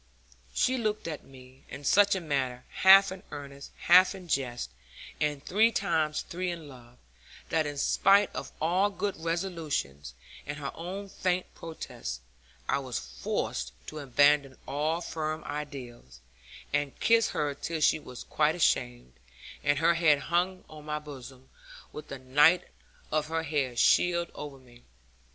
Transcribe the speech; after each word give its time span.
She 0.55 0.79
looked 0.79 1.07
at 1.07 1.23
me 1.25 1.63
in 1.69 1.83
such 1.83 2.15
a 2.15 2.19
manner, 2.21 2.65
half 2.69 3.11
in 3.11 3.21
earnest, 3.29 3.69
half 3.81 4.15
in 4.15 4.27
jest, 4.27 4.71
and 5.19 5.45
three 5.45 5.71
times 5.71 6.23
three 6.23 6.49
in 6.49 6.67
love, 6.67 6.97
that 7.49 7.67
in 7.67 7.77
spite 7.77 8.33
of 8.35 8.51
all 8.59 8.89
good 8.89 9.15
resolutions, 9.15 10.15
and 10.47 10.57
her 10.57 10.71
own 10.73 11.07
faint 11.07 11.53
protest, 11.53 12.21
I 12.67 12.79
was 12.79 12.97
forced 12.97 13.73
to 13.89 13.99
abandon 13.99 14.57
all 14.67 15.01
firm 15.01 15.43
ideas, 15.43 16.19
and 16.73 16.99
kiss 16.99 17.29
her 17.29 17.53
till 17.53 17.79
she 17.79 17.99
was 17.99 18.23
quite 18.23 18.55
ashamed, 18.55 19.13
and 19.63 19.77
her 19.77 19.93
head 19.93 20.17
hung 20.33 20.63
on 20.67 20.85
my 20.85 20.97
bosom, 20.97 21.47
with 21.93 22.07
the 22.07 22.17
night 22.17 22.63
of 23.11 23.27
her 23.27 23.43
hair 23.43 23.75
shed 23.75 24.31
over 24.33 24.57
me. 24.57 24.81